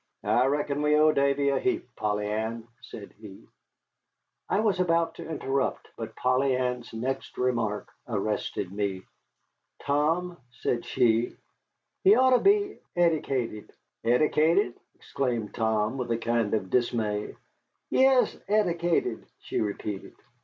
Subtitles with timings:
[0.23, 3.47] "I reckon we owe Davy a heap, Polly Ann," said he.
[4.49, 9.03] I was about to interrupt, but Polly Ann's next remark arrested me.
[9.83, 11.35] "Tom," said she,
[12.03, 13.71] "he oughter be eddicated."
[14.03, 17.35] "Eddicated!" exclaimed Tom, with a kind of dismay.
[17.91, 20.15] "Yes, eddicated," she repeated.